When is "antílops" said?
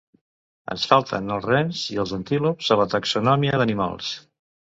2.17-2.71